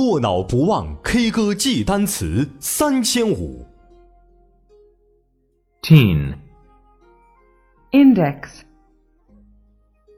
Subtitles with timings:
[0.00, 3.76] 过脑不忘 K 歌记单词三千五。
[5.86, 6.34] teen,
[7.92, 8.64] index,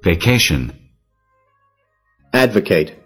[0.03, 0.73] vacation,
[2.33, 2.99] advocate,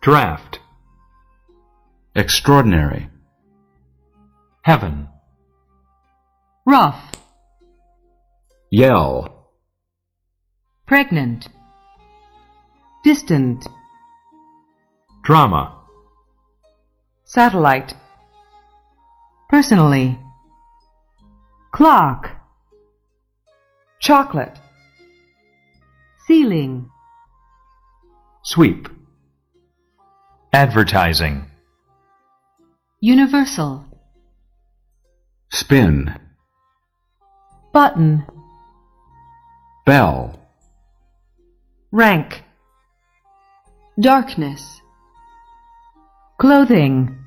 [0.00, 0.60] draft,
[2.14, 3.08] extraordinary,
[4.62, 5.08] heaven,
[6.64, 7.02] rough,
[8.70, 9.50] yell,
[10.86, 11.48] pregnant,
[13.02, 13.66] distant,
[15.23, 15.73] drama,
[17.23, 17.93] satellite,
[19.49, 20.19] personally,
[21.71, 22.29] clock,
[24.01, 24.59] chocolate,
[26.27, 26.89] ceiling,
[28.43, 28.89] sweep,
[30.51, 31.45] advertising,
[32.99, 33.85] universal,
[35.53, 36.13] spin,
[37.71, 38.25] button,
[39.85, 40.37] bell,
[41.93, 42.43] rank,
[43.97, 44.81] darkness,
[46.43, 47.17] clothing,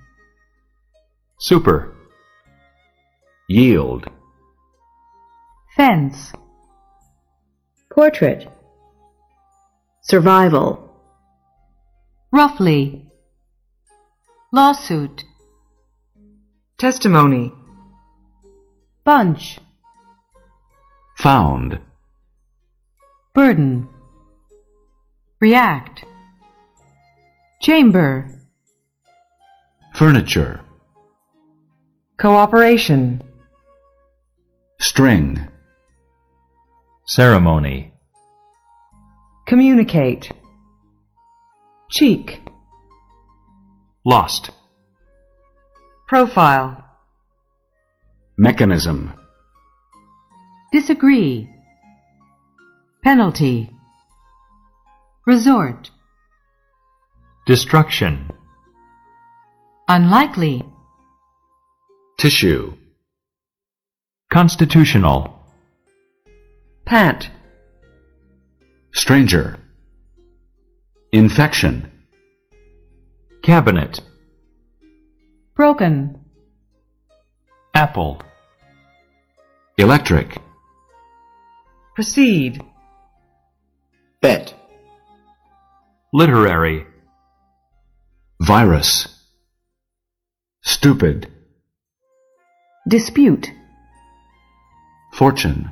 [1.39, 1.91] super,
[3.49, 4.05] yield,
[5.75, 6.35] fence,
[7.91, 8.47] portrait,
[10.03, 10.93] survival,
[12.31, 13.07] roughly,
[14.53, 15.25] lawsuit,
[16.77, 17.51] testimony,
[19.03, 19.59] bunch,
[21.17, 21.81] found,
[23.33, 23.89] burden,
[25.41, 26.05] react,
[27.63, 28.36] chamber,
[29.97, 30.61] furniture,
[32.19, 33.23] cooperation,
[34.79, 35.49] string,
[37.07, 37.95] ceremony,
[39.47, 40.31] communicate,
[41.91, 42.43] cheek,
[44.05, 44.51] lost,
[46.07, 46.85] profile,
[48.37, 49.15] mechanism,
[50.73, 51.49] disagree,
[53.03, 53.71] penalty,
[55.27, 55.91] resort,
[57.47, 58.31] destruction,
[59.89, 60.65] unlikely,
[62.19, 62.75] tissue,
[64.33, 65.39] constitutional,
[66.85, 67.31] pant,
[68.93, 69.57] stranger,
[71.13, 71.89] infection,
[73.43, 74.01] cabinet,
[75.55, 76.19] broken,
[77.73, 78.21] apple,
[79.79, 80.37] electric,
[81.95, 82.61] proceed,
[84.21, 84.53] bet,
[86.13, 86.85] literary,
[88.41, 89.16] virus,
[90.77, 91.27] stupid,
[92.87, 93.51] dispute,
[95.15, 95.71] fortune,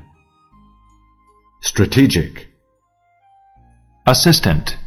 [1.61, 2.47] strategic,
[4.07, 4.77] assistant,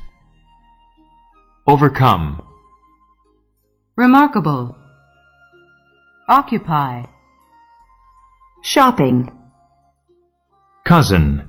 [1.68, 2.42] overcome,
[3.96, 4.76] remarkable,
[6.28, 7.04] occupy,
[8.64, 9.30] shopping,
[10.84, 11.48] cousin,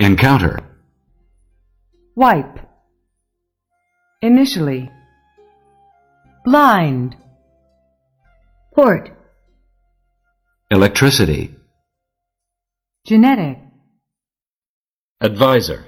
[0.00, 0.58] encounter,
[2.16, 2.58] wipe,
[4.22, 4.90] initially,
[6.44, 7.14] blind,
[8.74, 9.10] port,
[10.70, 11.54] electricity,
[13.06, 13.58] genetic,
[15.20, 15.84] advisor,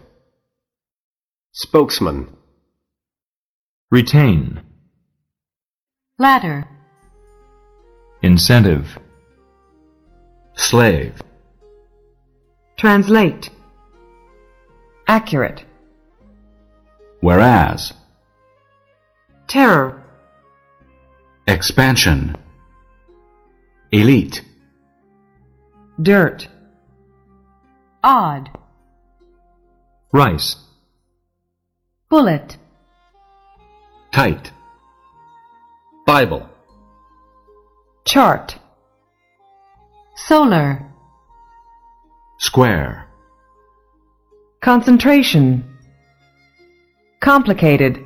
[1.52, 2.36] spokesman,
[3.90, 4.60] retain,
[6.18, 6.68] ladder,
[8.22, 8.96] incentive,
[10.54, 11.20] slave,
[12.76, 13.50] translate,
[15.08, 15.64] accurate,
[17.20, 17.92] whereas,
[19.48, 20.03] terror,
[21.46, 22.36] expansion,
[23.92, 24.42] elite,
[26.00, 26.48] dirt,
[28.02, 28.50] odd,
[30.12, 30.56] rice,
[32.08, 32.56] bullet,
[34.12, 34.50] tight,
[36.06, 36.48] Bible,
[38.06, 38.56] chart,
[40.16, 40.86] solar,
[42.38, 43.06] square,
[44.62, 45.62] concentration,
[47.20, 48.02] complicated,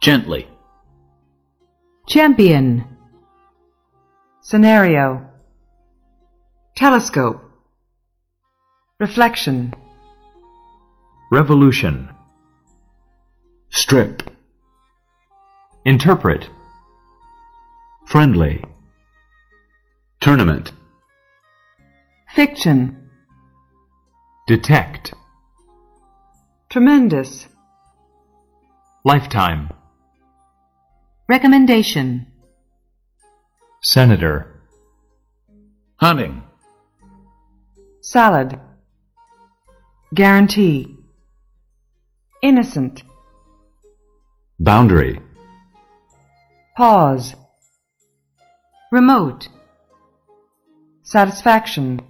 [0.00, 0.46] gently,
[2.10, 2.84] champion,
[4.40, 5.24] scenario,
[6.74, 7.40] telescope,
[8.98, 9.72] reflection,
[11.30, 12.08] revolution,
[13.68, 14.24] strip,
[15.84, 16.48] interpret,
[18.08, 18.60] friendly,
[20.20, 20.72] tournament,
[22.34, 23.08] fiction,
[24.48, 25.14] detect,
[26.70, 27.46] tremendous,
[29.04, 29.70] lifetime,
[31.30, 32.26] recommendation,
[33.82, 34.60] senator,
[35.94, 36.42] hunting,
[38.00, 38.58] salad,
[40.12, 40.92] guarantee,
[42.42, 43.04] innocent,
[44.58, 45.20] boundary,
[46.76, 47.36] pause,
[48.90, 49.48] remote,
[51.04, 52.00] satisfaction,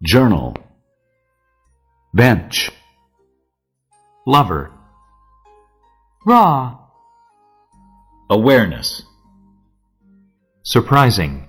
[0.00, 0.56] journal,
[2.14, 2.70] bench,
[4.24, 4.70] lover,
[6.24, 6.83] raw,
[8.34, 9.02] Awareness.
[10.64, 11.46] surprising.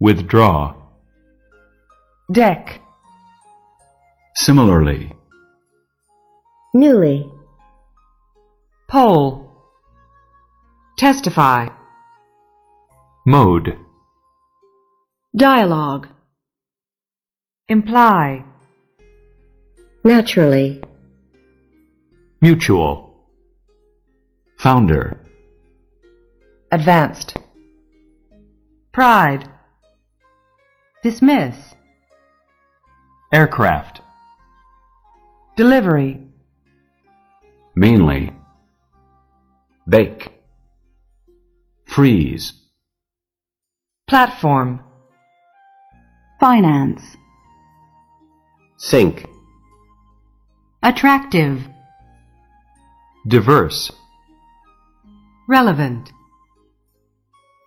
[0.00, 0.74] Withdraw.
[2.32, 2.80] deck,
[4.34, 5.12] Similarly.
[6.74, 7.30] newly,
[8.88, 9.52] poll,
[10.98, 11.68] testify,
[13.24, 13.78] Mode.
[15.36, 16.08] dialogue,
[17.68, 18.42] imply,
[20.02, 20.82] naturally,
[22.42, 23.14] Mutual.
[24.58, 25.19] Founder.
[26.72, 27.36] Advanced,
[28.92, 29.48] pride,
[31.02, 31.56] dismiss,
[33.32, 34.00] Aircraft.
[35.56, 36.20] delivery,
[37.76, 38.32] Mainly.
[39.88, 40.32] Bake.
[41.86, 42.52] Freeze.
[44.08, 44.80] platform,
[46.40, 47.16] finance,
[48.76, 49.26] Sink.
[50.82, 51.66] attractive,
[53.28, 53.92] Diverse.
[55.48, 56.10] relevant,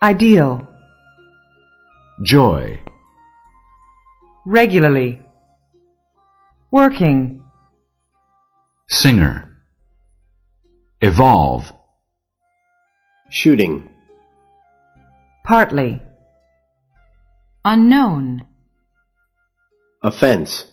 [0.04, 0.68] ideal,
[2.22, 2.78] Joy.
[4.44, 5.22] regularly,
[6.70, 7.42] working,
[8.88, 9.50] Singer.
[11.00, 11.72] Evolve.
[13.30, 13.88] Shooting.
[15.44, 16.02] partly,
[17.64, 18.46] unknown,
[20.02, 20.66] Offense.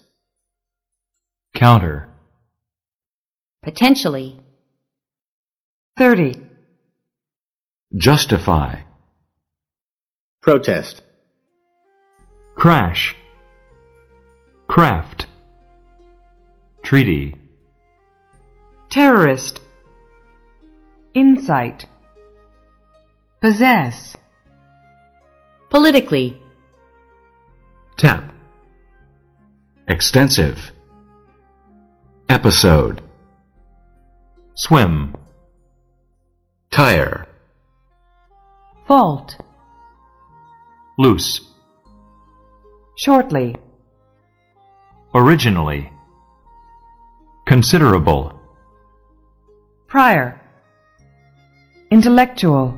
[1.56, 2.10] Counter.
[3.64, 4.42] potentially,
[5.98, 6.36] 30,
[7.96, 8.82] Justify.
[10.42, 11.02] Protest.
[12.56, 13.16] Crash.
[14.68, 15.28] Craft.
[16.84, 17.36] Treaty.
[18.90, 19.62] terrorist,
[21.14, 21.86] insight,
[23.40, 24.18] possess,
[25.70, 26.38] politically,
[27.98, 28.34] Tap.
[29.88, 30.72] Extensive.
[32.28, 33.02] Episode.
[34.56, 35.16] Swim.
[36.72, 37.28] Tire.
[38.88, 39.38] fault,
[40.98, 41.42] Loose.
[42.98, 43.56] shortly,
[45.14, 45.92] Originally.
[47.46, 48.40] Considerable.
[49.88, 50.40] prior,
[51.92, 52.78] intellectual,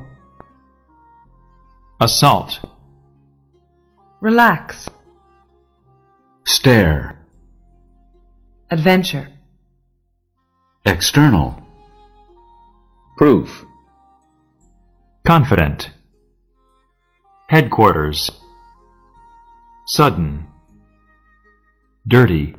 [2.00, 2.60] Assault.
[4.20, 4.88] relax,
[6.44, 7.18] Stare.
[8.70, 9.28] adventure,
[10.86, 11.60] External.
[13.16, 13.64] Proof.
[15.24, 15.90] Confident.
[17.48, 18.30] Headquarters.
[19.86, 20.46] Sudden.
[22.06, 22.54] Dirty.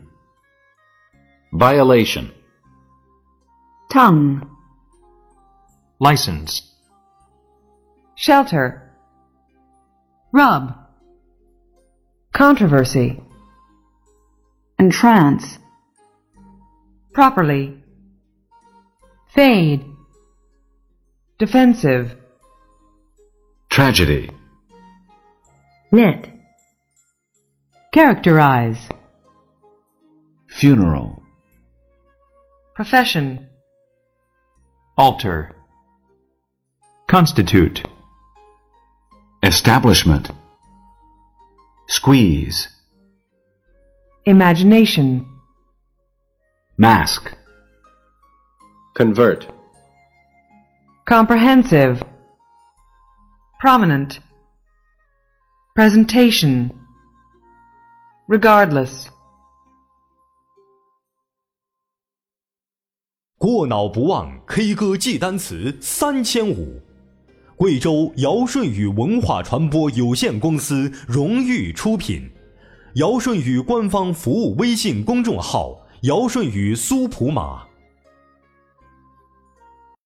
[1.54, 2.32] Violation.
[3.92, 4.50] tongue,
[6.00, 6.74] License.
[8.16, 8.92] shelter,
[10.34, 10.76] rub,
[12.34, 13.22] controversy,
[14.78, 15.60] entrance,
[17.14, 17.82] properly,
[19.34, 19.86] fade,
[21.40, 22.16] defensive,
[23.70, 24.30] Tragedy.
[25.96, 26.30] Net,
[27.94, 28.78] characterize,
[30.50, 31.24] Funeral.
[32.76, 33.48] profession,
[34.98, 35.52] Alter.
[37.08, 37.84] Constitute.
[39.44, 40.32] Establishment.
[41.88, 42.68] Squeeze.
[44.26, 45.26] imagination,
[46.78, 47.32] Mask.
[48.96, 49.46] Convert.
[51.08, 52.02] comprehensive,
[53.60, 54.20] prominent,
[55.76, 56.70] presentation,
[58.30, 59.08] regardless.
[63.38, 66.82] 过脑不忘 K 歌记单词三千五，
[67.58, 72.32] 贵州尧舜禹文化传播有限公司荣誉出品，
[72.94, 77.66] 尧舜禹官方服务微信公众号：尧舜禹苏普码。